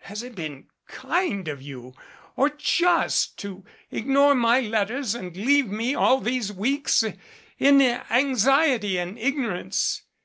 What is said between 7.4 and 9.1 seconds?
in anxiety